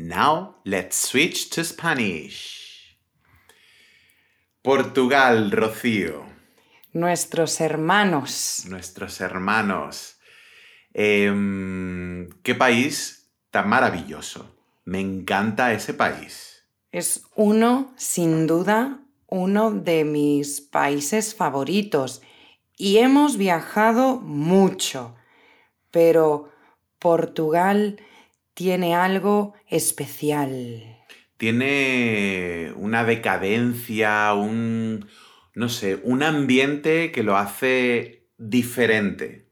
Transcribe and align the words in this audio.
Now, 0.00 0.60
let's 0.62 0.94
switch 0.94 1.50
to 1.50 1.64
Spanish. 1.64 2.96
Portugal, 4.62 5.50
Rocío. 5.50 6.24
Nuestros 6.92 7.60
hermanos. 7.60 8.64
Nuestros 8.68 9.20
hermanos. 9.20 10.20
Em, 10.94 12.28
qué 12.44 12.54
país 12.54 13.28
tan 13.50 13.68
maravilloso. 13.68 14.54
Me 14.84 15.00
encanta 15.00 15.72
ese 15.72 15.94
país. 15.94 16.64
Es 16.92 17.24
uno, 17.34 17.92
sin 17.96 18.46
duda, 18.46 19.00
uno 19.26 19.72
de 19.72 20.04
mis 20.04 20.60
países 20.60 21.34
favoritos 21.34 22.22
y 22.76 22.98
hemos 22.98 23.36
viajado 23.36 24.20
mucho, 24.20 25.16
pero 25.90 26.52
Portugal 27.00 27.98
tiene 28.58 28.96
algo 28.96 29.54
especial. 29.68 30.98
Tiene 31.36 32.72
una 32.74 33.04
decadencia, 33.04 34.34
un, 34.34 35.06
no 35.54 35.68
sé, 35.68 36.00
un 36.02 36.24
ambiente 36.24 37.12
que 37.12 37.22
lo 37.22 37.36
hace 37.36 38.26
diferente. 38.36 39.46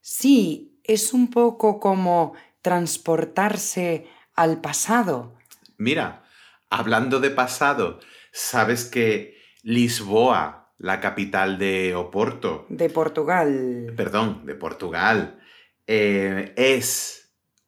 Sí, 0.00 0.78
es 0.84 1.12
un 1.12 1.28
poco 1.28 1.80
como 1.80 2.34
transportarse 2.60 4.06
al 4.36 4.60
pasado. 4.60 5.36
Mira, 5.76 6.22
hablando 6.70 7.18
de 7.18 7.30
pasado, 7.30 7.98
¿sabes 8.30 8.84
que 8.84 9.38
Lisboa, 9.64 10.72
la 10.78 11.00
capital 11.00 11.58
de 11.58 11.96
Oporto, 11.96 12.66
De 12.68 12.88
Portugal. 12.88 13.92
perdón, 13.96 14.46
de 14.46 14.54
Portugal, 14.54 15.40
eh, 15.88 16.52
es 16.56 17.21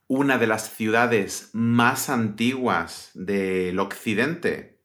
una 0.06 0.38
de 0.38 0.46
las 0.46 0.70
ciudades 0.74 1.50
más 1.52 2.08
antiguas 2.10 3.10
del 3.14 3.78
occidente? 3.78 4.78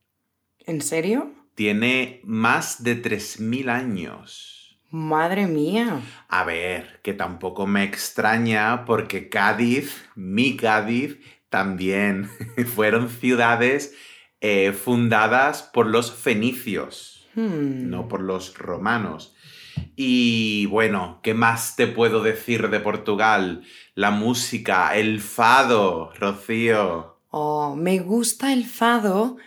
¿En 0.65 0.81
serio? 0.81 1.33
Tiene 1.55 2.21
más 2.23 2.83
de 2.83 3.01
3.000 3.01 3.69
años. 3.69 4.79
Madre 4.91 5.45
mía. 5.45 6.01
A 6.29 6.43
ver, 6.45 6.99
que 7.03 7.13
tampoco 7.13 7.67
me 7.67 7.83
extraña 7.83 8.85
porque 8.85 9.29
Cádiz, 9.29 10.09
mi 10.15 10.55
Cádiz, 10.57 11.17
también 11.49 12.29
fueron 12.75 13.09
ciudades 13.09 13.93
eh, 14.41 14.71
fundadas 14.71 15.63
por 15.63 15.87
los 15.87 16.11
fenicios, 16.13 17.15
Hmm. 17.35 17.89
no 17.91 18.07
por 18.07 18.21
los 18.21 18.57
romanos. 18.57 19.35
Y 19.95 20.65
bueno, 20.67 21.19
¿qué 21.23 21.33
más 21.33 21.75
te 21.75 21.87
puedo 21.87 22.23
decir 22.23 22.69
de 22.69 22.79
Portugal? 22.79 23.63
La 23.95 24.11
música, 24.11 24.95
el 24.95 25.19
fado, 25.19 26.11
Rocío. 26.15 27.17
Oh, 27.31 27.75
me 27.75 27.99
gusta 27.99 28.53
el 28.53 28.65
fado, 28.65 29.37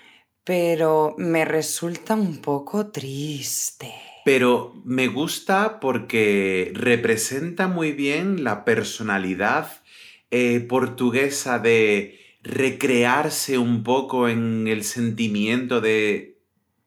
pero 0.44 1.14
me 1.18 1.44
resulta 1.44 2.14
un 2.14 2.38
poco 2.38 2.88
triste. 2.88 3.92
Pero 4.24 4.74
me 4.84 5.08
gusta 5.08 5.80
porque 5.80 6.70
representa 6.74 7.66
muy 7.66 7.92
bien 7.92 8.44
la 8.44 8.64
personalidad 8.64 9.82
eh, 10.30 10.60
portuguesa 10.60 11.58
de 11.58 12.18
recrearse 12.42 13.58
un 13.58 13.82
poco 13.82 14.28
en 14.28 14.66
el 14.68 14.84
sentimiento 14.84 15.80
de 15.80 16.38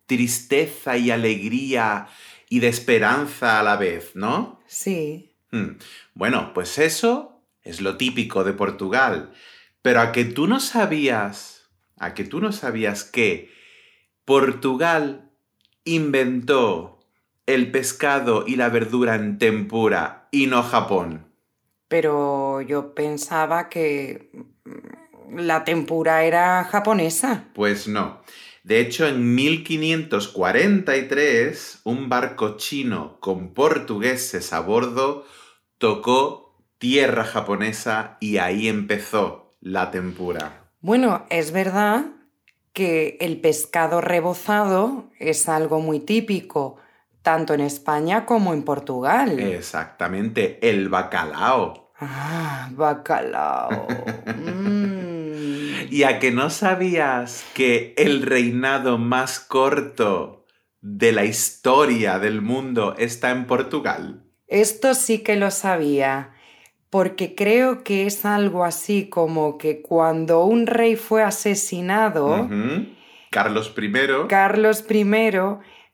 tristeza 0.06 0.98
y 0.98 1.12
alegría 1.12 2.08
y 2.50 2.60
de 2.60 2.68
esperanza 2.68 3.60
a 3.60 3.64
la 3.64 3.78
vez, 3.78 4.16
¿no? 4.16 4.60
Sí. 4.68 5.36
Hmm. 5.52 5.78
Bueno, 6.14 6.52
pues 6.54 6.78
eso 6.78 7.42
es 7.64 7.82
lo 7.82 7.98
típico 7.98 8.44
de 8.44 8.54
Portugal. 8.54 9.34
Pero 9.82 10.02
a 10.02 10.12
que 10.12 10.26
tú 10.26 10.48
no 10.48 10.60
sabías, 10.60 11.70
a 11.98 12.14
que 12.14 12.24
tú 12.24 12.42
no 12.42 12.52
sabías 12.52 13.04
que 13.04 13.52
Portugal 14.26 15.32
inventó 15.84 17.00
el 17.46 17.72
pescado 17.72 18.46
y 18.48 18.56
la 18.56 18.70
verdura 18.70 19.16
en 19.16 19.38
tempura 19.38 20.28
y 20.32 20.48
no 20.48 20.64
Japón. 20.64 21.28
Pero 21.88 22.62
yo 22.62 22.96
pensaba 22.96 23.70
que 23.70 24.32
mm, 24.34 25.40
la 25.40 25.64
tempura 25.64 26.24
era 26.24 26.64
japonesa. 26.64 27.46
Pues 27.54 27.88
no. 27.88 28.22
De 28.66 28.80
hecho, 28.80 29.06
en 29.06 29.36
1543, 29.36 31.82
un 31.84 32.10
barco 32.10 32.58
chino 32.58 33.20
con 33.20 33.54
portugueses 33.54 34.52
a 34.54 34.60
bordo 34.60 35.24
tocó 35.78 36.58
tierra 36.80 37.26
japonesa 37.26 38.18
y 38.20 38.38
ahí 38.38 38.68
empezó 38.68 39.52
la 39.62 39.92
tempura. 39.92 40.64
Bueno, 40.82 41.28
es 41.30 41.52
verdad 41.52 42.06
que 42.74 43.20
el 43.22 43.40
pescado 43.40 44.02
rebozado 44.02 45.12
es 45.20 45.48
algo 45.48 45.80
muy 45.80 46.00
típico, 46.00 46.78
tanto 47.22 47.54
en 47.54 47.62
España 47.62 48.26
como 48.26 48.52
en 48.52 48.64
Portugal. 48.64 49.40
Exactamente, 49.40 50.58
el 50.68 50.90
bacalao. 50.90 51.92
Ah, 52.00 52.68
bacalao. 52.72 53.86
Mm. 54.36 54.85
¿Y 55.96 56.04
a 56.04 56.20
que 56.20 56.30
no 56.30 56.50
sabías 56.50 57.46
que 57.54 57.94
el 57.96 58.24
reinado 58.24 58.98
más 58.98 59.40
corto 59.40 60.46
de 60.82 61.14
la 61.14 61.24
historia 61.24 62.20
del 62.20 62.42
mundo 62.42 62.96
está 62.98 63.32
en 63.32 63.48
Portugal? 63.48 64.26
Esto 64.46 64.94
sí 64.94 65.20
que 65.20 65.38
lo 65.38 65.52
sabía, 65.52 66.34
porque 66.90 67.34
creo 67.34 67.86
que 67.86 68.06
es 68.08 68.26
algo 68.26 68.66
así 68.66 69.08
como 69.08 69.58
que 69.58 69.82
cuando 69.82 70.44
un 70.44 70.68
rey 70.68 70.98
fue 70.98 71.24
asesinado. 71.24 72.50
Carlos 73.32 73.74
I. 73.82 74.28
Carlos 74.28 74.86
I, 74.90 75.04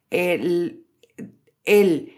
el, 0.10 0.88
el 1.64 2.14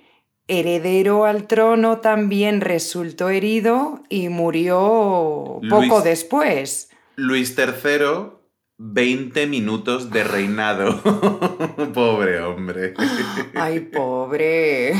heredero 0.47 1.25
al 1.25 1.47
trono 1.47 1.97
también 1.97 2.61
resultó 2.61 3.29
herido 3.29 4.03
y 4.07 4.29
murió 4.29 5.59
poco 5.69 5.97
Luis- 5.99 6.03
después. 6.05 6.89
Luis 7.15 7.55
III, 7.57 8.31
20 8.77 9.47
minutos 9.47 10.09
de 10.09 10.23
reinado. 10.23 11.01
Pobre 11.93 12.39
hombre. 12.41 12.93
Ay, 13.53 13.81
pobre. 13.81 14.93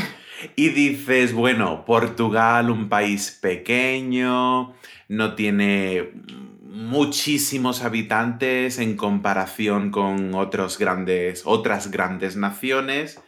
Y 0.54 0.68
dices, 0.68 1.32
bueno, 1.32 1.84
Portugal, 1.84 2.70
un 2.70 2.88
país 2.88 3.36
pequeño, 3.40 4.74
no 5.08 5.34
tiene 5.34 6.12
muchísimos 6.60 7.82
habitantes 7.82 8.78
en 8.78 8.96
comparación 8.96 9.90
con 9.90 10.34
otros 10.34 10.78
grandes, 10.78 11.42
otras 11.44 11.90
grandes 11.90 12.36
naciones. 12.36 13.20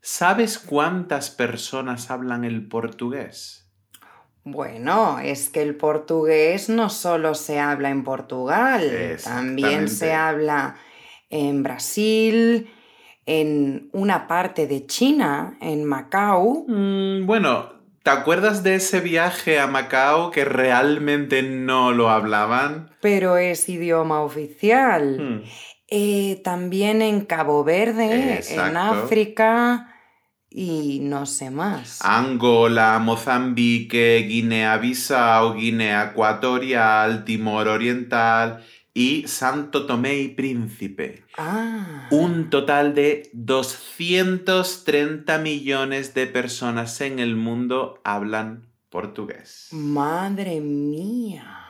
¿Sabes 0.00 0.58
cuántas 0.58 1.30
personas 1.30 2.10
hablan 2.10 2.44
el 2.44 2.66
portugués? 2.66 3.63
Bueno, 4.44 5.18
es 5.20 5.48
que 5.48 5.62
el 5.62 5.74
portugués 5.74 6.68
no 6.68 6.90
solo 6.90 7.34
se 7.34 7.58
habla 7.58 7.88
en 7.90 8.04
Portugal, 8.04 9.18
también 9.24 9.88
se 9.88 10.12
habla 10.12 10.76
en 11.30 11.62
Brasil, 11.62 12.70
en 13.24 13.88
una 13.92 14.26
parte 14.28 14.66
de 14.66 14.86
China, 14.86 15.56
en 15.62 15.84
Macao. 15.84 16.66
Mm, 16.68 17.24
bueno, 17.24 17.72
¿te 18.02 18.10
acuerdas 18.10 18.62
de 18.62 18.74
ese 18.74 19.00
viaje 19.00 19.58
a 19.58 19.66
Macao 19.66 20.30
que 20.30 20.44
realmente 20.44 21.42
no 21.42 21.92
lo 21.92 22.10
hablaban? 22.10 22.90
pero 23.04 23.36
es 23.36 23.68
idioma 23.68 24.22
oficial. 24.22 25.18
Hmm. 25.20 25.42
Eh, 25.88 26.40
también 26.42 27.02
en 27.02 27.26
Cabo 27.26 27.64
Verde, 27.64 28.42
en. 28.48 28.76
África 28.78 29.93
y 30.56 31.00
no 31.00 31.26
sé 31.26 31.50
más. 31.50 31.98
Angola, 32.00 33.00
Mozambique, 33.00 34.24
Guinea-Bissau, 34.28 35.54
Guinea 35.54 36.10
Ecuatorial, 36.12 37.24
Timor 37.24 37.66
Oriental. 37.68 38.64
y 38.96 39.26
Santo 39.26 39.86
Tomé 39.86 40.20
y 40.20 40.28
Príncipe. 40.28 41.24
Ah. 41.36 42.06
Un 42.12 42.48
total 42.48 42.94
de 42.94 43.28
230 43.32 45.38
millones 45.38 46.14
de 46.14 46.28
personas 46.28 47.00
en 47.00 47.18
el 47.18 47.34
mundo 47.34 48.00
hablan 48.04 48.68
portugués. 48.90 49.66
Madre 49.72 50.60
mía. 50.60 51.66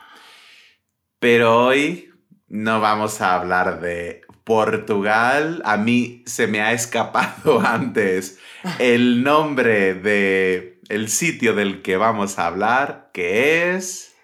Pero 1.19 1.65
hoy 1.65 2.11
no 2.49 2.83
vamos 2.83 3.23
a 3.23 3.37
hablar 3.37 3.81
de 3.81 4.21
Portugal. 4.45 5.63
A 5.65 5.77
mí 5.77 6.23
se 6.27 6.47
me 6.47 6.61
ha 6.61 6.73
escapado 6.73 7.61
antes 7.65 8.39
el 8.79 9.23
nombre 9.23 9.95
de 9.95 10.81
el 10.89 11.09
sitio 11.09 11.55
del 11.55 11.83
que 11.83 11.97
vamos 11.97 12.39
a 12.39 12.47
hablar, 12.47 13.11
que 13.13 13.75
es 13.75 14.15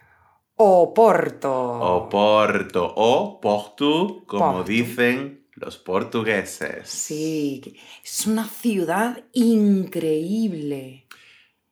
Oporto. 0.62 1.50
Oporto 1.50 2.93
o 2.94 3.40
Porto, 3.40 4.22
como 4.26 4.56
Porto. 4.56 4.64
dicen 4.64 5.46
los 5.55 5.78
portugueses. 5.78 6.87
Sí, 6.87 7.78
es 8.05 8.26
una 8.26 8.46
ciudad 8.46 9.25
increíble. 9.32 11.06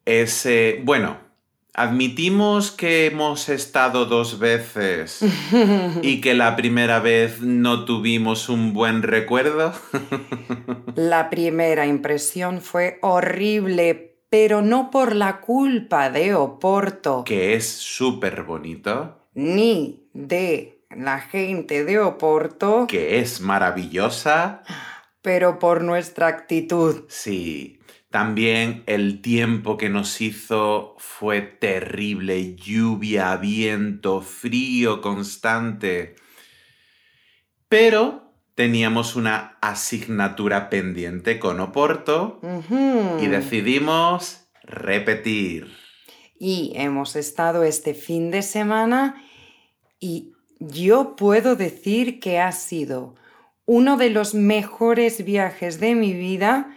Es, 0.06 0.46
eh, 0.46 0.80
bueno, 0.84 1.18
admitimos 1.78 2.72
que 2.72 3.06
hemos 3.06 3.48
estado 3.48 4.04
dos 4.06 4.40
veces 4.40 5.20
y 6.02 6.20
que 6.20 6.34
la 6.34 6.56
primera 6.56 6.98
vez 6.98 7.40
no 7.40 7.84
tuvimos 7.84 8.48
un 8.48 8.72
buen 8.72 9.02
recuerdo. 9.02 9.72
La 10.96 11.30
primera 11.30 11.86
impresión 11.86 12.60
fue 12.60 12.98
horrible, 13.00 14.16
pero 14.28 14.60
no 14.60 14.90
por 14.90 15.14
la 15.14 15.40
culpa 15.40 16.10
de 16.10 16.34
Oporto, 16.34 17.22
que 17.24 17.54
es 17.54 17.68
súper 17.68 18.42
bonito, 18.42 19.28
ni 19.34 20.08
de 20.12 20.82
la 20.90 21.20
gente 21.20 21.84
de 21.84 22.00
Oporto, 22.00 22.86
que 22.88 23.20
es 23.20 23.40
maravillosa. 23.40 24.64
pero 25.22 25.60
por 25.60 25.82
nuestra 25.82 26.26
actitud. 26.26 27.04
Sí, 27.08 27.77
también 28.10 28.84
el 28.86 29.20
tiempo 29.20 29.76
que 29.76 29.90
nos 29.90 30.20
hizo 30.20 30.94
fue 30.98 31.42
terrible, 31.42 32.54
lluvia, 32.56 33.36
viento, 33.36 34.22
frío 34.22 35.02
constante. 35.02 36.16
Pero 37.68 38.32
teníamos 38.54 39.14
una 39.14 39.58
asignatura 39.60 40.70
pendiente 40.70 41.38
con 41.38 41.60
Oporto 41.60 42.40
y 43.20 43.26
decidimos 43.26 44.48
repetir. 44.62 45.68
Y 46.40 46.72
hemos 46.76 47.14
estado 47.14 47.62
este 47.62 47.92
fin 47.92 48.30
de 48.30 48.42
semana 48.42 49.22
y 50.00 50.32
yo 50.60 51.14
puedo 51.14 51.56
decir 51.56 52.20
que 52.20 52.38
ha 52.38 52.52
sido 52.52 53.16
uno 53.66 53.98
de 53.98 54.08
los 54.08 54.34
mejores 54.34 55.24
viajes 55.24 55.78
de 55.78 55.94
mi 55.94 56.14
vida 56.14 56.74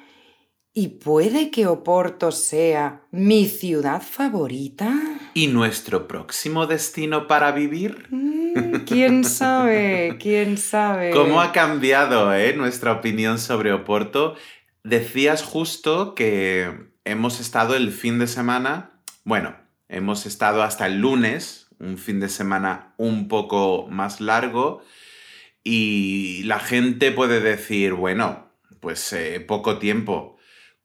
y 0.73 0.87
puede 0.87 1.51
que 1.51 1.67
Oporto 1.67 2.31
sea 2.31 3.01
mi 3.11 3.45
ciudad 3.47 4.01
favorita. 4.01 4.93
¿Y 5.33 5.47
nuestro 5.47 6.07
próximo 6.07 6.65
destino 6.65 7.27
para 7.27 7.51
vivir? 7.51 8.07
Mm, 8.09 8.85
¿Quién 8.85 9.23
sabe? 9.25 10.17
¿Quién 10.19 10.57
sabe? 10.57 11.11
¿Cómo 11.11 11.41
ha 11.41 11.51
cambiado 11.51 12.33
eh, 12.33 12.53
nuestra 12.53 12.93
opinión 12.93 13.37
sobre 13.37 13.73
Oporto? 13.73 14.35
Decías 14.83 15.43
justo 15.43 16.15
que 16.15 16.71
hemos 17.03 17.39
estado 17.39 17.75
el 17.75 17.91
fin 17.91 18.17
de 18.19 18.27
semana, 18.27 19.01
bueno, 19.25 19.55
hemos 19.89 20.25
estado 20.25 20.63
hasta 20.63 20.87
el 20.87 20.99
lunes, 20.99 21.67
un 21.79 21.97
fin 21.97 22.19
de 22.19 22.29
semana 22.29 22.93
un 22.97 23.27
poco 23.27 23.87
más 23.89 24.21
largo, 24.21 24.81
y 25.63 26.43
la 26.43 26.59
gente 26.59 27.11
puede 27.11 27.41
decir, 27.41 27.93
bueno, 27.93 28.51
pues 28.79 29.11
eh, 29.13 29.39
poco 29.41 29.77
tiempo. 29.77 30.37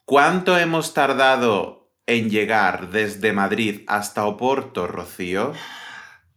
¿Cuánto 0.06 0.56
hemos 0.56 0.94
tardado 0.94 1.90
en 2.06 2.30
llegar 2.30 2.90
desde 2.90 3.32
Madrid 3.32 3.80
hasta 3.88 4.24
Oporto, 4.24 4.86
Rocío? 4.86 5.52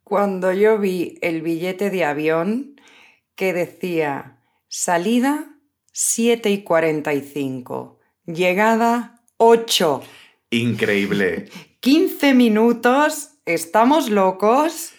Cuando 0.03 0.51
yo 0.51 0.79
vi 0.79 1.19
el 1.21 1.43
billete 1.43 1.91
de 1.91 2.03
avión 2.03 2.81
que 3.35 3.53
decía 3.53 4.39
salida 4.67 5.55
7 5.93 6.49
y 6.49 6.63
45, 6.63 7.99
llegada 8.25 9.21
8, 9.37 10.01
Increíble. 10.49 11.49
15 11.81 12.33
minutos, 12.33 13.35
¿estamos 13.45 14.09
locos? 14.09 14.93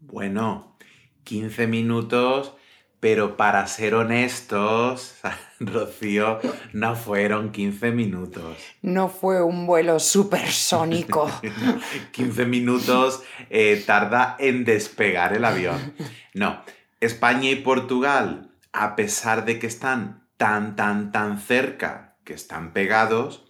Bueno, 0.00 0.78
15 1.24 1.66
minutos, 1.66 2.54
pero 3.00 3.36
para 3.36 3.66
ser 3.66 3.96
honestos, 3.96 5.16
Rocío, 5.66 6.40
no 6.72 6.96
fueron 6.96 7.52
15 7.52 7.90
minutos. 7.90 8.56
No 8.82 9.08
fue 9.08 9.42
un 9.42 9.66
vuelo 9.66 10.00
supersónico. 10.00 11.30
15 12.12 12.46
minutos 12.46 13.22
eh, 13.50 13.82
tarda 13.86 14.36
en 14.38 14.64
despegar 14.64 15.34
el 15.34 15.44
avión. 15.44 15.94
No, 16.34 16.62
España 17.00 17.50
y 17.50 17.56
Portugal, 17.56 18.50
a 18.72 18.96
pesar 18.96 19.44
de 19.44 19.58
que 19.58 19.66
están 19.66 20.24
tan, 20.36 20.76
tan, 20.76 21.12
tan 21.12 21.38
cerca, 21.40 22.16
que 22.24 22.34
están 22.34 22.72
pegados, 22.72 23.44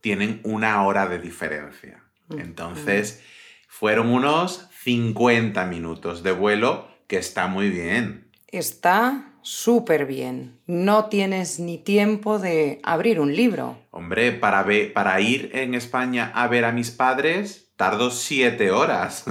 tienen 0.00 0.40
una 0.44 0.82
hora 0.84 1.06
de 1.06 1.18
diferencia. 1.18 2.04
Entonces, 2.30 3.22
fueron 3.68 4.08
unos 4.08 4.68
50 4.82 5.64
minutos 5.66 6.22
de 6.22 6.32
vuelo, 6.32 6.88
que 7.06 7.16
está 7.16 7.46
muy 7.46 7.70
bien. 7.70 8.30
Está 8.48 9.27
súper 9.42 10.06
bien. 10.06 10.60
No 10.66 11.06
tienes 11.06 11.58
ni 11.58 11.78
tiempo 11.78 12.38
de 12.38 12.80
abrir 12.82 13.20
un 13.20 13.34
libro. 13.34 13.78
Hombre, 13.90 14.32
para, 14.32 15.20
ir 15.20 15.50
en 15.54 15.74
España 15.74 16.32
a 16.34 16.48
ver 16.48 16.64
a 16.64 16.72
mis 16.72 16.90
padres, 16.90 17.72
tardo 17.76 18.10
siete 18.10 18.70
horas. 18.70 19.24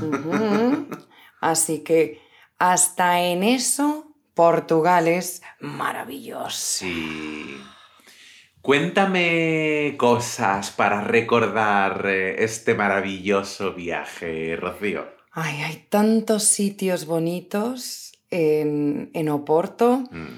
Así 1.42 1.80
que 1.80 2.21
hasta 2.57 3.21
en 3.21 3.44
eso 3.44 4.15
Portugal 4.33 5.07
es 5.07 5.42
maravilloso. 5.59 6.50
Sí. 6.50 7.57
Cuéntame 8.62 9.95
cosas 9.98 10.71
para 10.71 11.01
recordar 11.01 12.06
eh, 12.06 12.44
este 12.44 12.75
maravilloso 12.75 13.74
viaje, 13.74 14.57
Rocío. 14.57 15.07
Ay, 15.31 15.62
hay 15.62 15.86
tantos 15.89 16.44
sitios 16.44 17.06
bonitos 17.06 18.06
en, 18.29 19.09
en 19.13 19.29
Oporto. 19.29 20.03
Mm, 20.12 20.38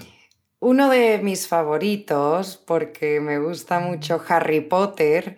Uno 0.61 0.89
de 0.89 1.19
mis 1.19 1.47
favoritos, 1.47 2.57
porque 2.57 3.21
me 3.21 3.39
gusta 3.39 3.79
mucho 3.79 4.21
Harry 4.27 4.61
Potter, 4.61 5.37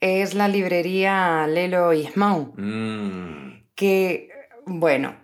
es 0.00 0.34
la 0.34 0.48
librería 0.48 1.46
Lelo 1.46 1.92
Ismau, 1.92 2.52
mm, 2.56 3.62
que, 3.74 4.30
bueno, 4.66 5.14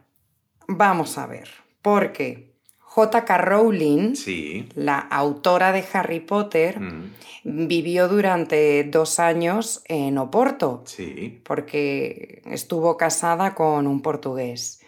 vamos 0.69 1.19
a 1.19 1.26
ver, 1.26 1.49
porque 1.83 2.52
J.K. 2.79 3.38
Rowling, 3.38 4.14
sí. 4.17 4.69
la 4.75 4.99
autora 4.99 5.73
de 5.73 5.85
Harry 5.93 6.21
Potter, 6.21 6.79
mm, 6.79 7.12
vivió 7.45 8.07
durante 8.07 8.85
dos 8.85 9.19
años 9.19 9.83
en 9.87 10.19
Oporto, 10.19 10.83
sí. 10.87 11.41
porque 11.43 12.43
estuvo 12.45 12.97
casada 12.97 13.55
con 13.55 13.87
un 13.87 14.02
portugués. 14.02 14.82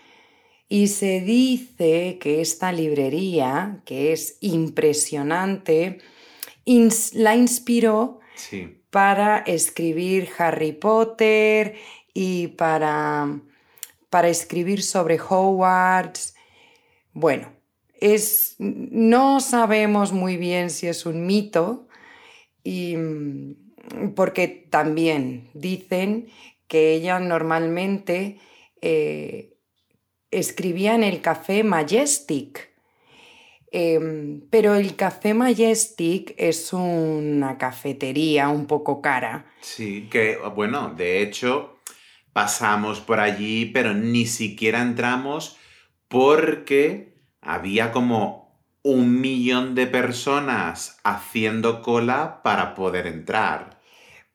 Y 0.68 0.88
se 0.88 1.20
dice 1.20 2.18
que 2.20 2.40
esta 2.40 2.72
librería, 2.72 3.82
que 3.84 4.12
es 4.12 4.38
impresionante, 4.40 5.98
ins- 6.64 7.12
la 7.14 7.36
inspiró 7.36 8.20
Sí. 8.36 8.80
para 8.90 9.38
escribir 9.38 10.28
Harry 10.38 10.72
Potter 10.72 11.76
y 12.12 12.48
para, 12.48 13.40
para 14.10 14.28
escribir 14.28 14.82
sobre 14.82 15.18
Hogwarts. 15.20 16.34
Bueno, 17.12 17.52
es, 18.00 18.56
no 18.58 19.40
sabemos 19.40 20.12
muy 20.12 20.36
bien 20.36 20.70
si 20.70 20.86
es 20.88 21.06
un 21.06 21.26
mito, 21.26 21.86
y, 22.64 22.96
porque 24.16 24.48
también 24.48 25.50
dicen 25.54 26.28
que 26.66 26.94
ella 26.94 27.20
normalmente 27.20 28.38
eh, 28.80 29.53
escribía 30.38 30.94
en 30.94 31.04
el 31.04 31.20
café 31.20 31.64
Majestic. 31.64 32.70
Em, 33.70 34.40
pero 34.50 34.74
el 34.76 34.94
café 34.94 35.34
Majestic 35.34 36.34
es 36.36 36.72
una 36.72 37.58
cafetería 37.58 38.48
un 38.48 38.66
poco 38.66 39.02
cara. 39.02 39.46
Sí, 39.60 40.08
que 40.10 40.38
bueno, 40.54 40.94
de 40.96 41.22
hecho, 41.22 41.78
pasamos 42.32 43.00
por 43.00 43.18
allí, 43.18 43.66
pero 43.66 43.92
ni 43.94 44.26
siquiera 44.26 44.80
entramos 44.80 45.56
porque 46.08 47.14
había 47.40 47.90
como 47.90 48.62
un 48.84 49.20
millón 49.20 49.74
de 49.74 49.86
personas 49.86 51.00
haciendo 51.02 51.82
cola 51.82 52.42
para 52.44 52.74
poder 52.74 53.06
entrar. 53.06 53.80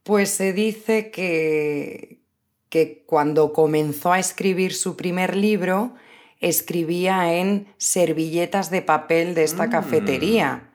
Pues 0.04 0.32
se 0.32 0.54
dice 0.54 1.12
que, 1.12 2.19
que 2.70 3.04
cuando 3.06 3.52
comenzó 3.54 4.14
a 4.14 4.20
escribir 4.20 4.74
su 4.74 4.96
primer 4.96 5.36
libro, 5.36 5.96
escribía 6.40 7.34
en 7.34 7.68
servilletas 7.78 8.70
de 8.70 8.82
papel 8.82 9.36
de 9.36 9.44
esta 9.44 9.68
Mm. 9.68 9.72
cafetería, 9.72 10.70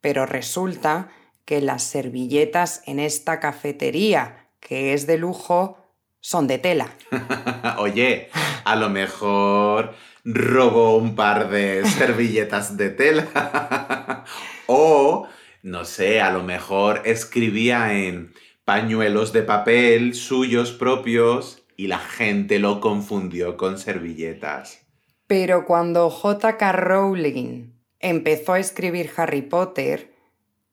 pero 0.00 0.26
resulta 0.26 1.10
que 1.44 1.60
las 1.60 1.82
servilletas 1.82 2.82
en 2.86 3.00
esta 3.00 3.40
cafetería, 3.40 4.46
que 4.60 4.94
es 4.94 5.06
de 5.06 5.18
lujo, 5.18 5.78
son 6.20 6.46
de 6.46 6.58
tela. 6.58 6.88
Oye, 7.78 8.28
a 8.64 8.76
lo 8.76 8.88
mejor 8.88 9.94
robó 10.24 10.96
un 10.96 11.14
par 11.16 11.50
de 11.50 11.82
servilletas 11.98 12.76
de 12.76 12.90
tela. 12.90 14.24
o, 14.66 15.26
no 15.62 15.84
sé, 15.84 16.20
a 16.20 16.30
lo 16.30 16.42
mejor 16.42 17.02
escribía 17.04 17.92
en 17.94 18.32
pañuelos 18.64 19.32
de 19.32 19.42
papel 19.42 20.14
suyos 20.14 20.72
propios 20.72 21.64
y 21.76 21.86
la 21.86 21.98
gente 21.98 22.58
lo 22.58 22.80
confundió 22.80 23.56
con 23.56 23.78
servilletas. 23.78 24.86
Pero 25.26 25.64
cuando 25.64 26.10
J.K. 26.10 26.72
Rowling 26.72 27.72
empezó 28.00 28.54
a 28.54 28.58
escribir 28.58 29.10
Harry 29.16 29.42
Potter, 29.42 30.12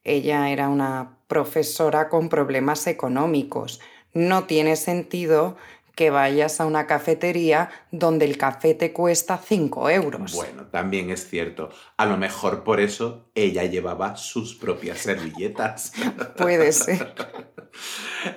ella 0.04 0.50
era 0.50 0.70
una 0.70 1.20
profesora 1.28 2.10
con 2.10 2.30
problemas 2.30 2.88
económicos. 2.88 3.80
No 4.14 4.46
tiene 4.46 4.76
sentido 4.76 5.58
que 5.98 6.12
vayas 6.12 6.62
a 6.62 6.68
una 6.68 6.86
cafetería 6.86 7.72
donde 7.92 8.26
el 8.26 8.38
café 8.38 8.76
te 8.76 8.94
cuesta 8.94 9.42
5 9.44 9.90
euros. 9.90 10.34
Bueno, 10.34 10.68
también 10.68 11.10
es 11.10 11.28
cierto. 11.28 11.72
A 11.98 12.06
lo 12.06 12.18
mejor 12.18 12.64
por 12.64 12.80
eso 12.80 13.32
ella 13.34 13.64
llevaba 13.64 14.16
sus 14.16 14.54
propias 14.54 15.00
servilletas. 15.00 15.92
Puede 16.38 16.72
ser. 16.72 17.14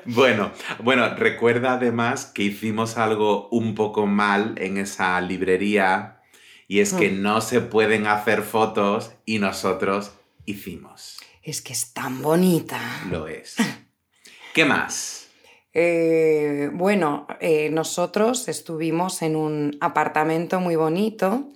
Bueno, 0.04 0.52
bueno, 0.82 1.14
recuerda 1.14 1.72
además 1.72 2.26
que 2.26 2.42
hicimos 2.42 2.98
algo 2.98 3.48
un 3.48 3.74
poco 3.74 4.04
mal 4.04 4.54
en 4.58 4.76
esa 4.76 5.18
librería 5.22 6.20
y 6.68 6.80
es 6.80 6.92
que 6.92 7.10
no 7.10 7.40
se 7.40 7.62
pueden 7.62 8.06
hacer 8.06 8.42
fotos 8.42 9.12
y 9.24 9.38
nosotros 9.38 10.12
hicimos. 10.44 11.18
Es 11.42 11.62
que 11.62 11.72
es 11.72 11.94
tan 11.94 12.20
bonita. 12.20 12.78
Lo 13.10 13.28
es. 13.28 13.56
¿Qué 14.52 14.66
más? 14.66 15.19
Eh, 15.72 16.70
bueno, 16.72 17.26
eh, 17.40 17.70
nosotros 17.70 18.48
estuvimos 18.48 19.22
en 19.22 19.36
un 19.36 19.76
apartamento 19.80 20.60
muy 20.60 20.76
bonito 20.76 21.48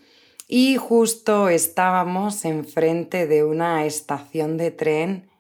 y 0.47 0.77
justo 0.77 1.49
estábamos 1.49 2.45
enfrente 2.45 3.27
de 3.27 3.45
una 3.45 3.85
estación 3.87 4.57
de 4.57 4.71
tren 4.71 5.31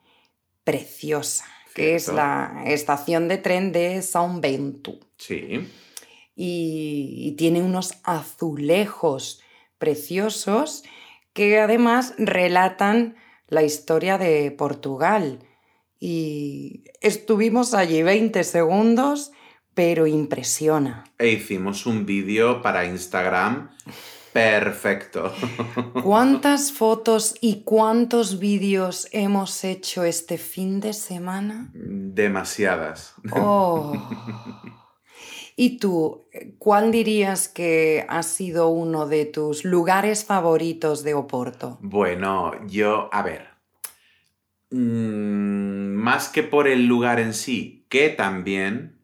preciosa, 0.64 1.45
que 1.75 1.95
es 1.95 2.09
la 2.09 2.62
estación 2.66 3.28
de 3.28 3.38
tren 3.38 3.71
de 3.71 3.99
São 3.99 4.40
Bento. 4.40 4.99
Sí. 5.19 5.69
Y, 6.35 7.14
y 7.19 7.33
tiene 7.37 7.62
unos 7.62 7.95
azulejos 8.02 9.40
preciosos 9.78 10.83
que 11.33 11.61
además 11.61 12.14
relatan 12.16 13.16
la 13.49 13.62
historia 13.62 14.19
de 14.19 14.50
Portugal. 14.50 15.40
Y 16.07 16.85
estuvimos 17.01 17.73
allí 17.73 18.03
20 18.03 18.45
segundos, 18.45 19.33
pero 19.73 20.07
impresiona. 20.07 21.05
E 21.17 21.29
hicimos 21.29 21.87
un 21.87 22.05
vídeo 22.05 22.61
para 22.61 22.85
Instagram 22.85 23.71
perfecto. 24.31 25.33
¿Cuántas 26.03 26.73
fotos 26.73 27.35
y 27.41 27.63
cuántos 27.63 28.39
vídeos 28.39 29.09
hemos 29.13 29.65
hecho 29.65 30.05
este 30.05 30.37
fin 30.37 30.79
de 30.79 30.93
semana? 30.93 31.71
Demasiadas. 31.73 33.15
Oh. 33.33 33.95
¿Y 35.57 35.79
tú, 35.79 36.27
cuál 36.59 36.93
dirías 36.93 37.49
que 37.49 38.05
ha 38.11 38.23
sido 38.23 38.69
uno 38.69 39.07
de 39.07 39.25
tus 39.25 39.65
lugares 39.65 40.27
favoritos 40.27 41.03
de 41.03 41.15
Oporto? 41.15 41.79
Bueno, 41.81 42.53
yo, 42.67 43.09
a 43.11 43.23
ver, 43.23 43.54
mm, 44.75 45.95
más 45.95 46.28
que 46.28 46.43
por 46.43 46.69
el 46.69 46.87
lugar 46.87 47.21
en 47.21 47.35
sí, 47.35 47.87
que 47.88 48.11
también 48.11 48.95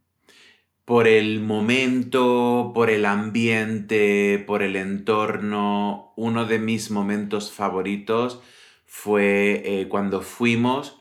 por 0.90 1.06
el 1.06 1.40
momento, 1.40 2.72
por 2.74 2.90
el 2.90 3.06
ambiente, 3.06 4.42
por 4.44 4.60
el 4.62 4.74
entorno, 4.74 6.12
uno 6.16 6.46
de 6.46 6.58
mis 6.58 6.90
momentos 6.90 7.52
favoritos 7.52 8.42
fue 8.86 9.62
eh, 9.64 9.86
cuando 9.88 10.20
fuimos, 10.20 11.00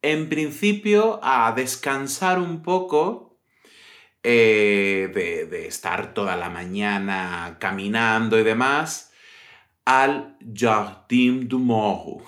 en 0.00 0.30
principio, 0.30 1.20
a 1.22 1.52
descansar 1.52 2.38
un 2.38 2.62
poco 2.62 3.38
eh, 4.22 5.10
de, 5.14 5.44
de 5.44 5.66
estar 5.66 6.14
toda 6.14 6.36
la 6.36 6.48
mañana 6.48 7.58
caminando 7.60 8.40
y 8.40 8.44
demás, 8.44 9.11
al 9.84 10.36
Jardin 10.54 11.48
du 11.48 11.58
Moro. 11.58 12.24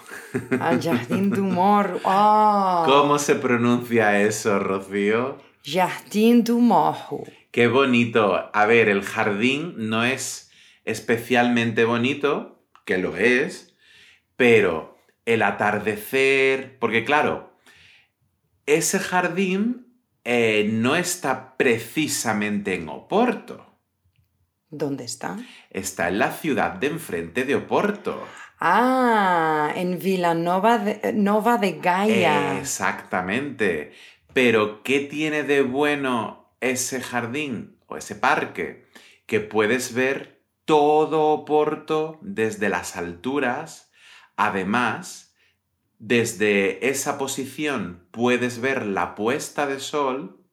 Al 0.61 0.81
Jardín 0.81 1.31
du 1.31 1.45
Moro. 1.45 2.01
Ah, 2.05 2.85
¿Cómo 2.87 3.19
se 3.19 3.37
pronuncia 3.37 4.21
eso, 4.21 4.59
Rocío? 4.59 5.39
Jardín 5.65 6.45
du 6.45 6.59
Moro. 6.59 7.25
Qué 7.51 7.69
bonito. 7.69 8.51
A 8.53 8.67
ver, 8.67 8.89
el 8.89 9.03
jardín 9.03 9.75
no 9.77 10.05
es 10.05 10.51
especialmente 10.85 11.85
bonito, 11.85 12.63
que 12.85 12.99
lo 12.99 13.17
es, 13.17 13.75
pero 14.37 14.99
el 15.25 15.43
atardecer, 15.43 16.79
porque 16.79 17.05
claro, 17.05 17.55
ese 18.67 18.99
jardín 18.99 19.87
eh, 20.25 20.69
no 20.71 20.97
está 20.97 21.57
precisamente 21.57 22.75
en 22.75 22.89
Oporto, 22.89 23.74
¿Dónde 24.77 25.05
está? 25.05 25.37
está 25.71 26.09
en 26.09 26.19
la 26.19 26.33
ciudad 26.33 26.73
de 26.73 26.89
enfrente 26.89 27.45
de 27.45 27.55
Oporto. 27.55 28.27
Ah, 28.59 29.73
en 29.77 30.01
Villanova 30.01 30.79
de, 30.79 31.13
Nova 31.13 31.59
de 31.59 31.79
Gaia. 31.79 32.59
Exactamente. 32.59 33.93
Pero, 34.33 34.83
¿qué 34.83 34.99
tiene 35.01 35.45
de 35.45 35.63
bueno 35.63 36.57
ese 36.61 37.01
jardín 37.01 37.79
o 37.87 37.97
ese 37.97 38.17
parque? 38.17 38.89
Que 39.27 39.39
puedes 39.39 39.95
ver 39.95 40.43
todo 40.65 41.29
Oporto 41.29 42.19
desde 42.21 42.69
las 42.69 42.97
alturas. 42.97 43.93
Además, 44.37 45.37
desde 46.01 46.89
esa 46.89 47.17
posición 47.17 48.09
puedes 48.11 48.61
ver 48.61 48.87
la 48.87 49.15
puesta 49.15 49.69
de 49.69 49.79
sol. 49.79 50.45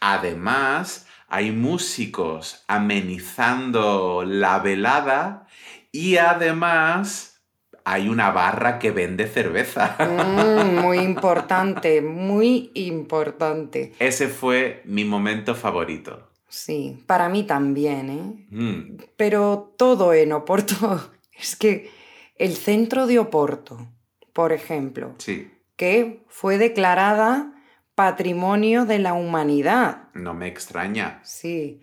Además, 0.00 1.08
hay 1.32 1.50
músicos 1.50 2.62
amenizando 2.68 4.22
la 4.22 4.58
velada 4.58 5.46
y 5.90 6.18
además 6.18 7.42
hay 7.84 8.10
una 8.10 8.30
barra 8.32 8.78
que 8.78 8.90
vende 8.90 9.26
cerveza. 9.26 9.96
Mm, 9.98 10.76
muy 10.82 10.98
importante, 10.98 12.02
muy 12.02 12.70
importante. 12.74 13.94
Ese 13.98 14.28
fue 14.28 14.82
mi 14.84 15.06
momento 15.06 15.54
favorito. 15.54 16.28
Sí, 16.50 17.02
para 17.06 17.30
mí 17.30 17.44
también, 17.44 18.10
¿eh? 18.10 18.46
Mm, 18.50 18.96
Pero 19.16 19.74
todo 19.78 20.12
en 20.12 20.32
Oporto. 20.32 21.12
Es 21.32 21.56
que 21.56 21.90
el 22.36 22.54
centro 22.54 23.06
de 23.06 23.18
Oporto, 23.18 23.88
por 24.34 24.52
ejemplo, 24.52 25.14
sí, 25.16 25.50
que 25.76 26.22
fue 26.28 26.58
declarada 26.58 27.54
Patrimonio 27.94 28.84
de 28.86 28.98
la 28.98 29.12
Humanidad. 29.12 30.08
no 30.14 30.34
me 30.34 30.46
extraña. 30.48 31.20
Sí. 31.24 31.80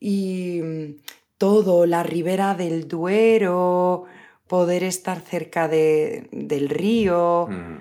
Y 0.00 0.60
mm, 0.62 0.96
todo, 1.38 1.86
la 1.86 2.02
ribera 2.02 2.54
del 2.54 2.88
Duero, 2.88 4.04
poder 4.48 4.82
estar 4.84 5.20
cerca 5.20 5.68
de- 5.68 6.28
del 6.32 6.68
río, 6.68 7.46
Mm, 7.48 7.78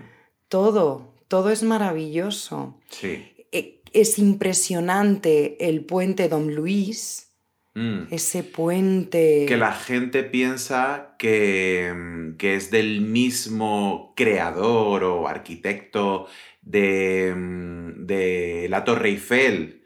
todo, 0.47 1.13
todo 1.27 1.49
es 1.49 1.63
maravilloso. 1.63 2.77
sí. 2.89 3.27
E- 3.51 3.77
Es 3.93 4.17
impresionante 4.19 5.67
el 5.67 5.83
puente 5.83 6.29
Don 6.29 6.55
Luis, 6.55 7.27
Mm. 7.75 8.03
ese 8.11 8.41
puente. 8.43 9.45
Que 9.47 9.57
la 9.57 9.73
gente 9.73 10.23
piensa 10.23 11.15
que, 11.19 12.33
que 12.37 12.55
es 12.55 12.71
del 12.71 13.01
mismo 13.01 14.13
creador 14.15 15.03
o 15.03 15.27
arquitecto 15.27 16.27
de, 16.61 17.33
mm, 17.35 18.05
de 18.05 18.67
la 18.69 18.83
Torre 18.83 19.09
Eiffel, 19.09 19.85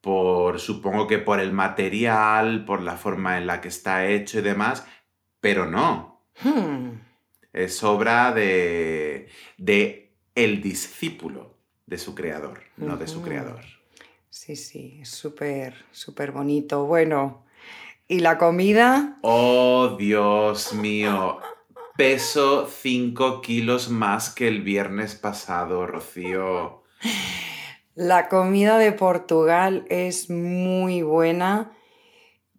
por, 0.00 0.60
supongo 0.60 1.06
que 1.06 1.18
por 1.18 1.40
el 1.40 1.52
material, 1.52 2.64
por 2.64 2.82
la 2.82 2.96
forma 2.96 3.38
en 3.38 3.46
la 3.46 3.60
que 3.60 3.68
está 3.68 4.06
hecho 4.08 4.38
y 4.40 4.42
demás, 4.42 4.86
pero 5.40 5.66
no, 5.66 6.10
Hmm, 6.42 7.00
es 7.52 7.82
obra 7.84 8.32
de, 8.32 9.28
de 9.58 10.12
el 10.34 10.62
discípulo 10.62 11.54
de 11.86 11.98
su 11.98 12.14
creador, 12.14 12.62
no 12.76 12.96
de 12.96 13.06
su 13.06 13.20
creador. 13.20 13.60
Sí, 14.30 14.56
sí, 14.56 15.00
es 15.02 15.10
súper, 15.10 15.74
súper 15.90 16.32
bonito. 16.32 16.86
Bueno, 16.86 17.44
¿y 18.08 18.20
la 18.20 18.38
comida? 18.38 19.18
Oh, 19.22 19.96
Dios 19.98 20.72
mío. 20.72 21.40
Peso 22.00 22.66
5 22.66 23.42
kilos 23.42 23.90
más 23.90 24.30
que 24.30 24.48
el 24.48 24.62
viernes 24.62 25.14
pasado, 25.16 25.86
Rocío. 25.86 26.82
La 27.94 28.30
comida 28.30 28.78
de 28.78 28.92
Portugal 28.92 29.84
es 29.90 30.30
muy 30.30 31.02
buena, 31.02 31.72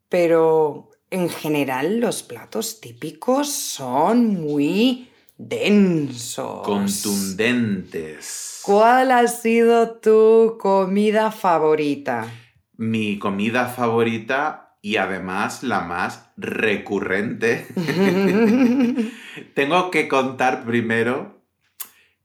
pero 0.10 0.91
en 1.10 1.27
general 1.27 2.00
los 2.00 2.21
platos 2.21 2.81
típicos 2.81 3.51
son 3.51 4.39
muy 4.41 5.10
densos. 5.39 6.62
Contundentes. 6.63 8.62
¿Cuál 8.63 9.10
ha 9.12 9.27
sido 9.27 9.93
tu 9.93 10.60
comida 10.60 11.31
favorita? 11.31 12.31
Mi 12.77 13.17
comida 13.17 13.65
favorita 13.65 14.60
y 14.81 14.97
además 14.97 15.63
la 15.63 15.81
más 15.81 16.29
recurrente. 16.38 17.67
Tengo 19.53 19.91
que 19.91 20.07
contar 20.07 20.65
primero, 20.65 21.41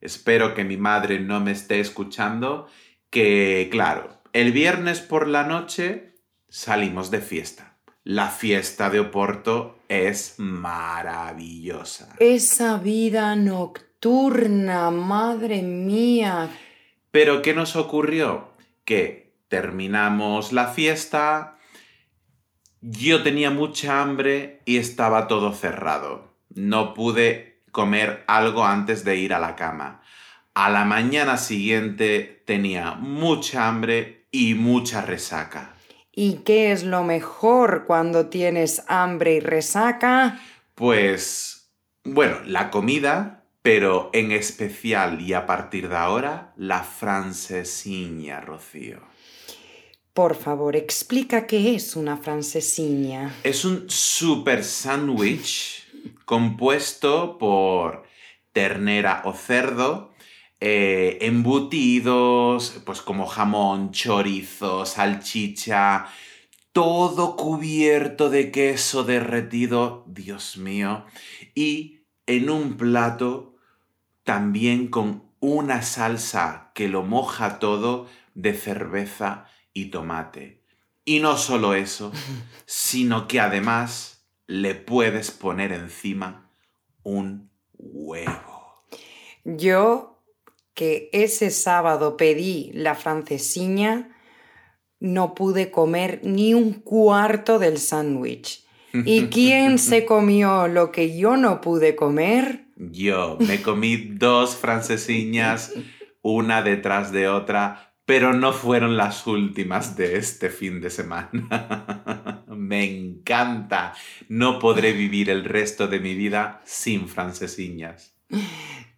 espero 0.01 0.55
que 0.55 0.65
mi 0.65 0.77
madre 0.77 1.21
no 1.21 1.41
me 1.41 1.53
esté 1.53 1.81
escuchando, 1.81 2.69
que 3.11 3.69
claro, 3.71 4.23
el 4.33 4.53
viernes 4.53 5.01
por 5.01 5.29
la 5.29 5.45
noche 5.45 6.15
salimos 6.49 7.11
de 7.11 7.21
fiesta. 7.21 7.77
La 8.05 8.29
fiesta 8.29 8.89
de 8.89 9.01
Oporto 9.01 9.79
es 9.89 10.35
maravillosa. 10.39 12.15
Esa 12.21 12.79
vida 12.79 13.35
nocturna, 13.35 14.91
madre 14.91 15.63
mía. 15.63 16.51
Pero 17.11 17.43
¿qué 17.43 17.53
nos 17.53 17.75
ocurrió? 17.75 18.51
Que 18.85 19.33
terminamos 19.49 20.53
la 20.53 20.69
fiesta, 20.69 21.56
yo 22.81 23.23
tenía 23.23 23.51
mucha 23.51 24.01
hambre 24.01 24.61
y 24.65 24.77
estaba 24.79 25.29
todo 25.29 25.53
cerrado. 25.53 26.35
No 26.55 26.95
pude 26.95 27.61
comer 27.73 28.25
algo 28.27 28.65
antes 28.65 29.05
de 29.05 29.17
ir 29.17 29.35
a 29.35 29.39
la 29.39 29.57
cama. 29.57 30.03
A 30.55 30.71
la 30.71 30.85
mañana 30.85 31.37
siguiente 31.37 32.43
tenía 32.47 32.93
mucha 32.93 33.69
hambre 33.69 34.27
y 34.31 34.55
mucha 34.55 35.03
resaca. 35.03 35.75
¿Y 36.13 36.37
qué 36.45 36.73
es 36.73 36.83
lo 36.83 37.05
mejor 37.05 37.85
cuando 37.87 38.29
tienes 38.29 38.83
hambre 38.89 39.35
y 39.35 39.41
resaca? 39.41 40.41
Pues, 40.75 41.71
bueno, 42.05 42.39
la 42.47 42.71
comida, 42.71 43.45
pero 43.61 44.09
en 44.15 44.33
especial 44.33 45.21
y 45.21 45.35
a 45.35 45.45
partir 45.45 45.91
de 45.91 45.97
ahora, 45.97 46.55
la 46.57 46.83
francesiña, 46.83 48.41
Rocío. 48.41 49.01
Por 50.17 50.35
favor, 50.35 50.77
explica 50.77 51.47
qué 51.47 51.75
es 51.75 51.95
una 51.95 52.17
francesiña. 52.17 53.37
Es 53.43 53.67
un 53.67 53.91
super 53.91 54.65
sándwich 54.65 55.87
compuesto 56.25 57.37
por 57.37 58.05
ternera 58.51 59.21
o 59.27 59.35
cerdo, 59.35 60.15
eh, 60.59 61.19
embutidos, 61.21 62.81
pues 62.87 63.03
como 63.03 63.27
jamón, 63.27 63.91
chorizo, 63.91 64.87
salchicha, 64.87 66.07
todo 66.73 67.37
cubierto 67.37 68.31
de 68.31 68.51
queso 68.51 69.05
derretido, 69.05 70.07
Dios 70.07 70.57
mío, 70.57 71.05
y 71.55 71.99
en 72.25 72.49
un 72.49 72.79
plato 72.79 73.59
también 74.25 74.89
con 74.89 75.25
una 75.41 75.83
salsa 75.83 76.71
que 76.75 76.89
lo 76.89 77.03
moja 77.03 77.59
todo 77.59 78.07
de 78.35 78.55
cerveza 78.55 79.51
y 79.77 79.91
tomate. 79.91 80.63
Y 81.05 81.21
no 81.21 81.37
solo 81.37 81.75
eso, 81.75 82.11
sino 82.67 83.29
que 83.29 83.41
además 83.41 84.27
le 84.47 84.75
puedes 84.75 85.31
poner 85.31 85.73
encima 85.73 86.51
un 87.03 87.51
huevo. 87.75 88.83
Yo 89.45 90.23
que 90.73 91.11
ese 91.13 91.51
sábado 91.51 92.17
pedí 92.17 92.71
la 92.73 92.95
francesiña, 92.95 94.17
no 94.99 95.35
pude 95.35 95.71
comer 95.71 96.21
ni 96.23 96.55
un 96.55 96.73
cuarto 96.73 97.59
del 97.59 97.79
sándwich. 97.79 98.65
¿Y 98.93 99.27
quién 99.31 99.79
se 99.79 100.07
comió 100.07 100.69
lo 100.69 100.91
que 100.91 101.19
yo 101.19 101.37
no 101.37 101.61
pude 101.61 101.97
comer? 101.97 102.67
Yo 102.77 103.37
me 103.41 103.61
comí 103.61 103.97
dos 103.97 104.57
francesiñas, 104.57 105.75
una 106.23 106.63
detrás 106.63 107.13
de 107.13 107.29
otra, 107.29 107.95
pero 108.07 108.33
no 108.33 108.53
fueron 108.53 108.97
las 108.97 109.27
últimas 109.27 109.97
de 109.97 110.17
este 110.17 110.49
fin 110.49 110.81
de 110.81 110.91
semana. 110.91 112.45
me 112.49 112.85
encanta. 112.85 113.93
No 114.29 114.59
podré 114.59 114.93
vivir 114.93 115.29
el 115.29 115.45
resto 115.45 115.89
de 115.89 116.01
mi 116.01 116.15
vida 116.15 116.63
sin 116.65 117.09
francesiñas. 117.09 118.15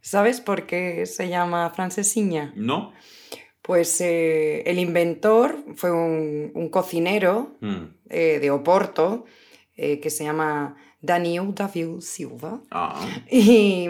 ¿Sabes 0.01 0.40
por 0.40 0.66
qué 0.66 1.07
se 1.07 1.29
llama 1.29 1.68
francesiña? 1.71 2.53
No. 2.55 2.92
Pues 3.62 4.01
eh, 4.01 4.62
el 4.66 4.79
inventor 4.79 5.57
fue 5.77 5.90
un, 5.90 6.68
cocinero 6.71 7.57
Mm. 7.61 7.85
eh, 8.11 8.38
de 8.40 8.51
Oporto 8.51 9.25
eh, 9.75 10.01
que 10.01 10.11
se 10.11 10.25
llama 10.25 10.77
Daniel 11.01 11.55
David 11.55 12.01
Silva. 12.01 12.61
Ah, 12.71 13.07
Y, 13.31 13.87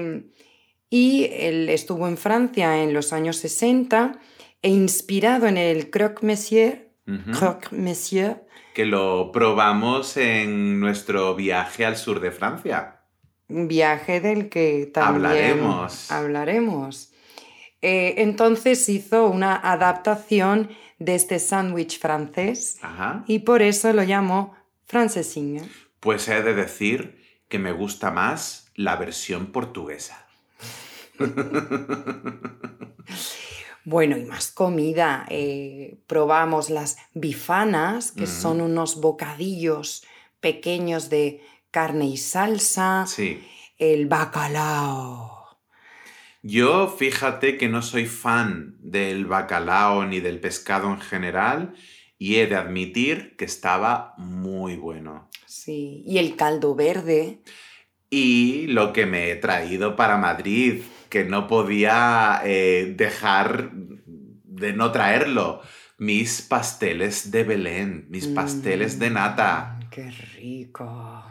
y 0.91 1.25
él 1.33 1.69
estuvo 1.71 2.07
en 2.09 2.17
Francia 2.17 2.83
en 2.83 2.93
los 2.93 3.13
años 3.13 3.37
60 3.37 4.19
e 4.63 4.71
inspirado 4.71 5.47
en 5.47 5.57
el 5.57 5.91
croque 5.91 6.27
monsieur, 6.27 6.89
croque 7.39 7.69
monsieur, 7.77 8.43
Que 8.75 8.85
lo 8.85 9.31
probamos 9.33 10.17
en 10.17 10.79
nuestro 10.81 11.35
viaje 11.35 11.85
al 11.87 11.97
sur 11.97 12.21
de 12.21 12.31
Francia. 12.31 13.01
un 13.49 13.67
viaje 13.69 14.21
del 14.21 14.49
que 14.51 14.91
también 14.93 15.25
Hablaremos. 15.27 16.11
hablaremos. 16.13 17.13
Eh, 17.81 18.17
entonces 18.19 18.89
hizo 18.89 19.29
una 19.29 19.55
adaptación 19.57 20.71
de 20.99 21.15
este 21.15 21.39
sándwich 21.39 21.99
francés 22.01 22.79
Ajá. 22.83 23.25
y 23.29 23.39
por 23.41 23.63
eso 23.63 23.93
lo 23.93 24.03
llamó 24.03 24.55
francesiña. 24.85 25.63
Pues 26.01 26.29
he 26.29 26.43
de 26.43 26.55
decir 26.55 27.23
que 27.49 27.59
me 27.59 27.73
gusta 27.73 28.11
más 28.11 28.71
la 28.75 28.97
versión 28.97 29.47
portuguesa. 29.53 30.27
Bueno, 33.89 34.19
y 34.19 34.25
más 34.27 34.51
comida. 34.51 35.25
eh, 35.31 35.97
probamos 36.07 36.69
las 36.69 36.99
bifanas, 37.15 38.13
que 38.13 38.27
son 38.27 38.61
unos 38.61 39.01
bocadillos 39.01 40.05
pequeños 40.41 41.09
de 41.09 41.41
carne 41.71 42.05
y 42.05 42.19
salsa. 42.19 43.07
Sí. 43.07 43.43
El 43.79 44.07
bacalao. 44.07 45.57
Yo 46.43 46.89
fíjate 46.89 47.57
que 47.57 47.71
no 47.71 47.81
soy 47.81 48.05
fan 48.05 48.77
del 48.81 49.25
bacalao 49.25 50.05
ni 50.05 50.21
del 50.21 50.39
pescado 50.39 50.91
en 50.91 51.01
general 51.01 51.73
y 52.19 52.37
he 52.37 52.47
de 52.47 52.57
admitir 52.57 53.37
que 53.39 53.47
estaba 53.47 54.13
muy 54.19 54.77
bueno. 54.77 55.31
Sí, 55.47 56.03
y 56.05 56.19
el 56.19 56.37
caldo 56.37 56.75
verde. 56.75 57.41
Y 58.11 58.67
lo 58.69 58.93
que 58.93 59.07
me 59.07 59.31
he 59.31 59.37
traído 59.37 59.97
para 59.97 60.17
Madrid, 60.17 60.83
que 61.09 61.25
no 61.25 61.47
podía 61.47 62.41
eh, 62.45 62.95
dejar 62.97 63.71
de 63.73 64.73
no 64.73 64.93
traerlo. 64.93 65.61
Mis 65.99 66.43
pasteles 66.43 67.31
de 67.31 67.43
Belén, 67.43 68.07
mis 68.09 68.29
pasteles 68.29 68.99
de 68.99 69.11
nata. 69.11 69.79
Mm, 69.79 69.89
¡Qué 69.91 70.11
rico! 70.37 71.25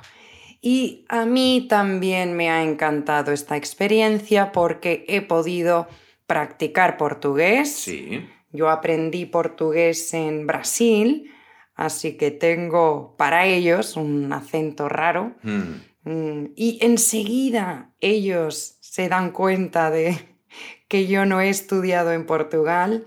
Y 0.62 1.06
a 1.08 1.26
mí 1.26 1.68
también 1.70 2.36
me 2.36 2.50
ha 2.50 2.64
encantado 2.64 3.32
esta 3.32 3.56
experiencia 3.56 4.52
porque 4.52 5.06
he 5.08 5.22
podido 5.22 5.88
practicar 6.26 6.98
portugués. 6.98 7.74
Sí. 7.74 8.28
Yo 8.52 8.70
aprendí 8.70 9.26
portugués 9.26 10.14
en 10.14 10.48
Brasil, 10.48 11.32
así 11.76 12.18
que 12.18 12.32
tengo 12.32 13.16
para 13.18 13.46
ellos 13.46 13.96
un 13.96 14.32
acento 14.34 14.90
raro. 14.90 15.36
Mm. 15.44 15.76
Mm, 16.08 16.54
Y 16.56 16.80
enseguida 16.82 17.94
ellos 18.00 18.78
se 18.82 19.10
dan 19.10 19.32
cuenta 19.32 19.92
de 19.92 20.18
que 20.88 21.08
yo 21.08 21.26
no 21.26 21.42
he 21.42 21.50
estudiado 21.50 22.12
en 22.14 22.26
Portugal. 22.26 23.06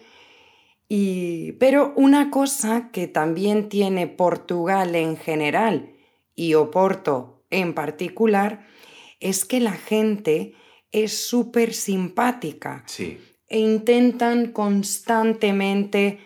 Y, 0.89 1.53
pero 1.53 1.93
una 1.97 2.31
cosa 2.31 2.91
que 2.93 3.07
también 3.07 3.69
tiene 3.69 4.07
Portugal 4.09 4.95
en 4.97 5.17
general 5.17 5.93
y 6.35 6.55
Oporto 6.55 7.45
en 7.51 7.75
particular 7.75 8.67
es 9.21 9.45
que 9.45 9.61
la 9.61 9.73
gente 9.73 10.55
es 10.91 11.17
súper 11.27 11.73
simpática 11.75 12.83
Sí. 12.87 13.19
e 13.47 13.61
intentan 13.61 14.51
constantemente 14.53 16.19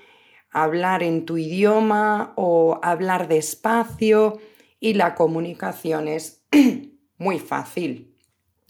hablar 0.50 1.02
en 1.02 1.26
tu 1.26 1.36
idioma 1.36 2.32
o 2.36 2.78
hablar 2.82 3.28
despacio 3.28 4.38
y 4.80 4.94
la 4.94 5.14
comunicación 5.14 6.08
es 6.08 6.43
muy 7.18 7.38
fácil. 7.38 8.14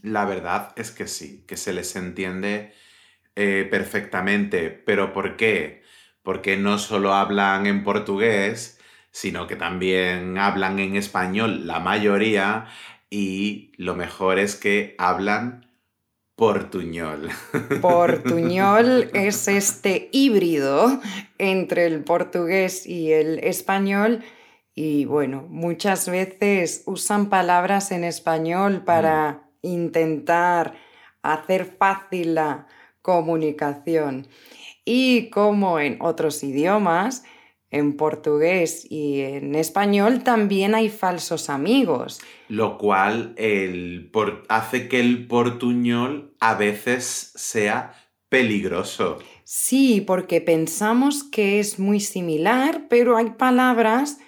La 0.03 0.25
verdad 0.25 0.73
es 0.77 0.91
que 0.91 1.07
sí, 1.07 1.45
que 1.47 1.57
se 1.57 1.73
les 1.73 1.97
entiende 1.97 2.73
eh, 3.37 3.67
perfectamente. 3.71 4.71
¿Pero 4.71 5.13
por 5.13 5.37
qué? 5.37 5.83
Porque 6.23 6.57
no 6.57 6.79
solo 6.79 7.15
hablan 7.15 7.67
en 7.67 7.85
portugués, 7.85 8.79
sino 9.11 9.47
que 9.47 9.57
también 9.57 10.39
hablan 10.39 10.79
en 10.79 10.97
español 10.97 11.67
la 11.67 11.81
mayoría 11.81 12.67
y 13.11 13.73
lo 13.77 13.95
mejor 13.95 14.39
es 14.39 14.57
que 14.57 14.95
hablan 14.99 15.67
portuñol. 16.37 17.31
Portuñol 17.81 19.11
es 19.15 19.47
este 19.47 20.09
híbrido 20.13 21.01
entre 21.39 21.87
el 21.87 22.03
portugués 22.03 22.87
y 22.87 23.13
el 23.13 23.39
español 23.39 24.25
Y 24.75 25.05
bueno, 25.05 25.47
muchas 25.49 26.09
veces 26.09 26.83
usan 26.87 27.29
palabras 27.29 27.93
en 27.93 28.03
español 28.03 28.83
para 28.85 29.49
intentar 29.63 30.75
hacer 31.23 31.65
fácil 31.79 32.35
la 32.35 32.67
comunicación. 33.01 34.27
Y 34.85 35.31
como 35.31 35.79
en 35.79 35.99
otros 36.01 36.43
idiomas, 36.43 37.23
en 37.71 37.97
portugués 37.97 38.87
y 38.91 39.21
en 39.21 39.55
español 39.55 40.23
también 40.23 40.75
hay 40.75 40.89
falsos 40.89 41.51
amigos. 41.51 42.21
Lo 42.49 42.77
cual 42.79 43.35
hace 44.49 44.89
que 44.89 45.01
el 45.01 45.27
portuñol 45.27 46.35
a 46.41 46.55
veces 46.55 47.33
sea 47.35 47.95
peligroso. 48.29 49.19
Sí, 49.45 50.01
porque 50.01 50.41
pensamos 50.41 51.23
que 51.23 51.61
es 51.61 51.79
muy 51.79 52.01
similar, 52.01 52.87
pero 52.89 53.17
hay 53.17 53.31
palabras 53.31 54.19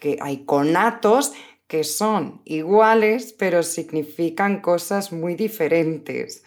que 0.00 0.18
hay 0.20 0.44
conatos 0.44 1.32
que 1.68 1.84
son 1.84 2.42
iguales, 2.44 3.32
pero 3.38 3.62
significan 3.62 4.60
cosas 4.60 5.12
muy 5.12 5.36
diferentes. 5.36 6.42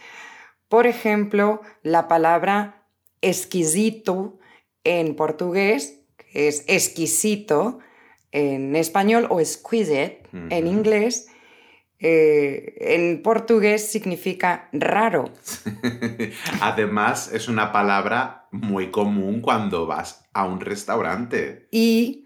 Por 0.67 0.85
ejemplo, 0.85 1.61
la 1.81 2.09
palabra 2.09 2.87
exquisito 3.21 4.37
en 4.83 5.15
portugués, 5.15 6.01
que 6.17 6.49
es 6.49 6.65
exquisito 6.67 7.79
en 8.33 8.75
español, 8.75 9.27
o 9.29 9.39
exquisite 9.39 10.23
en 10.33 10.67
inglés, 10.67 11.27
eh, 11.99 12.75
en 12.81 13.21
portugués 13.21 13.89
significa 13.89 14.67
raro. 14.73 15.31
Además, 16.59 17.31
es 17.31 17.47
una 17.47 17.71
palabra 17.71 18.47
muy 18.51 18.91
común 18.91 19.39
cuando 19.39 19.85
vas 19.85 20.25
a 20.33 20.45
un 20.45 20.59
restaurante. 20.59 21.69
Y 21.71 22.22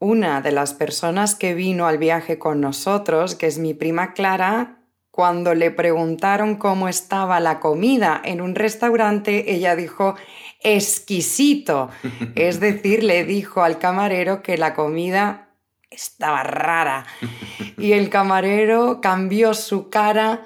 una 0.00 0.40
de 0.40 0.50
las 0.50 0.74
personas 0.74 1.34
que 1.36 1.54
vino 1.54 1.86
al 1.86 1.98
viaje 1.98 2.38
con 2.38 2.60
nosotros, 2.60 3.36
que 3.36 3.46
es 3.46 3.58
mi 3.58 3.74
prima 3.74 4.14
Clara, 4.14 4.78
cuando 5.10 5.54
le 5.54 5.70
preguntaron 5.70 6.56
cómo 6.56 6.88
estaba 6.88 7.38
la 7.38 7.60
comida 7.60 8.20
en 8.24 8.40
un 8.40 8.54
restaurante, 8.54 9.52
ella 9.52 9.76
dijo 9.76 10.16
exquisito. 10.62 11.90
Es 12.34 12.60
decir, 12.60 13.04
le 13.04 13.24
dijo 13.24 13.62
al 13.62 13.78
camarero 13.78 14.42
que 14.42 14.56
la 14.56 14.74
comida 14.74 15.54
estaba 15.90 16.42
rara. 16.42 17.06
Y 17.76 17.92
el 17.92 18.10
camarero 18.10 19.00
cambió 19.00 19.54
su 19.54 19.88
cara 19.88 20.44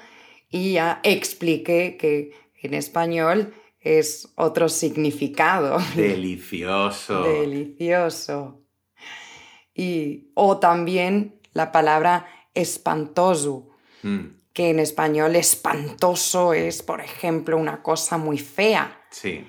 y 0.49 0.73
ya 0.73 1.01
expliqué 1.03 1.97
que 1.97 2.31
en 2.61 2.73
español 2.73 3.53
es 3.81 4.31
otro 4.35 4.69
significado. 4.69 5.77
Delicioso. 5.95 7.23
Delicioso. 7.23 8.64
Y, 9.75 10.31
o 10.33 10.57
también 10.57 11.39
la 11.53 11.71
palabra 11.71 12.27
espantoso, 12.53 13.69
mm. 14.01 14.25
que 14.53 14.69
en 14.69 14.79
español 14.79 15.35
espantoso 15.35 16.53
es, 16.53 16.81
por 16.81 17.01
ejemplo, 17.01 17.57
una 17.57 17.83
cosa 17.83 18.17
muy 18.17 18.39
fea. 18.39 19.01
Sí 19.11 19.45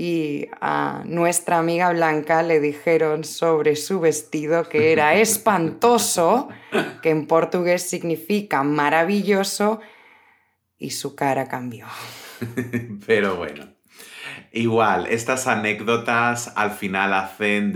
y 0.00 0.48
a 0.62 1.02
nuestra 1.04 1.58
amiga 1.58 1.92
Blanca 1.92 2.42
le 2.42 2.58
dijeron 2.58 3.22
sobre 3.22 3.76
su 3.76 4.00
vestido 4.00 4.66
que 4.66 4.92
era 4.92 5.14
espantoso, 5.20 6.48
que 7.02 7.10
en 7.10 7.26
portugués 7.26 7.82
significa 7.82 8.62
maravilloso, 8.62 9.78
y 10.78 10.92
su 10.92 11.14
cara 11.14 11.48
cambió. 11.48 11.84
Pero 13.06 13.36
bueno, 13.36 13.74
igual, 14.52 15.06
estas 15.08 15.46
anécdotas 15.46 16.50
al 16.56 16.70
final 16.70 17.12
hacen 17.12 17.74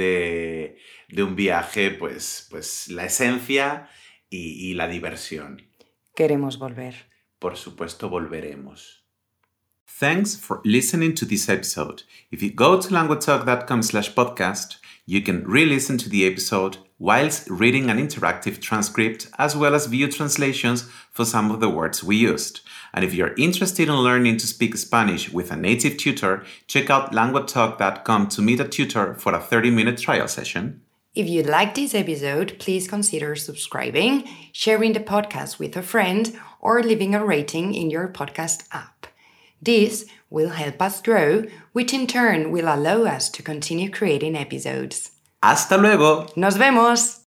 de, 1.09 1.23
un 1.23 1.37
viaje 1.37 1.91
pues, 1.91 2.47
pues 2.51 2.89
la 2.89 3.05
esencia 3.05 3.89
y, 4.31 4.71
y 4.71 4.75
la 4.75 4.89
diversión. 4.89 5.63
Queremos 6.15 6.59
volver. 6.59 6.95
Por 7.39 7.57
supuesto, 7.57 8.09
volveremos. 8.09 9.05
Thanks 9.87 10.35
for 10.35 10.61
listening 10.65 11.15
to 11.15 11.25
this 11.25 11.49
episode. 11.49 12.03
If 12.33 12.43
you 12.43 12.51
go 12.51 12.81
to 12.81 12.89
languagetalk.com 12.89 13.83
slash 13.83 14.13
podcast, 14.13 14.79
you 15.07 15.21
can 15.21 15.45
re-listen 15.45 15.99
to 15.99 16.09
the 16.09 16.27
episode 16.27 16.79
whilst 16.99 17.49
reading 17.51 17.91
an 17.91 17.99
interactive 17.99 18.61
transcript 18.61 19.29
as 19.39 19.57
well 19.57 19.75
as 19.75 19.87
view 19.87 20.11
translations 20.11 20.89
for 21.11 21.25
some 21.25 21.51
of 21.51 21.61
the 21.61 21.69
words 21.69 22.03
we 22.03 22.17
used. 22.17 22.61
And 22.93 23.05
if 23.05 23.13
you're 23.13 23.35
interested 23.37 23.89
in 23.89 23.95
learning 23.95 24.39
to 24.39 24.47
speak 24.47 24.77
Spanish 24.77 25.31
with 25.31 25.51
a 25.53 25.57
native 25.57 25.97
tutor, 25.97 26.45
check 26.67 26.91
out 26.91 27.13
languagetalk.com 27.13 28.29
to 28.29 28.43
meet 28.43 28.61
a 28.61 28.69
tutor 28.69 29.15
for 29.15 29.35
a 29.35 29.41
30-minute 29.41 29.99
trial 29.99 30.29
session. 30.29 30.81
If 31.15 31.29
you 31.29 31.45
like 31.45 31.77
this 31.77 31.95
episode, 31.95 32.59
please 32.59 32.89
consider 32.89 33.37
subscribing, 33.37 34.29
sharing 34.51 34.95
the 34.95 35.01
podcast 35.01 35.61
with 35.61 35.77
a 35.77 35.83
friend, 35.83 36.37
or 36.61 36.83
leaving 36.83 37.15
a 37.15 37.25
rating 37.25 37.73
in 37.73 37.89
your 37.89 38.09
podcast 38.09 38.65
app. 38.73 39.07
This 39.63 40.07
will 40.29 40.51
help 40.51 40.83
us 40.83 41.01
grow, 41.01 41.45
which 41.73 41.95
in 41.95 42.09
turn 42.09 42.51
will 42.51 42.67
allow 42.67 43.05
us 43.05 43.31
to 43.31 43.45
continue 43.45 43.91
creating 43.91 44.35
episodes. 44.35 45.13
Hasta 45.41 45.79
luego. 45.79 46.27
Nos 46.35 46.57
vemos. 46.57 47.24